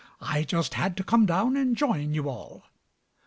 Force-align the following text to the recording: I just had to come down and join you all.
I 0.19 0.41
just 0.41 0.73
had 0.73 0.97
to 0.97 1.03
come 1.03 1.27
down 1.27 1.55
and 1.55 1.77
join 1.77 2.15
you 2.15 2.27
all. 2.27 2.63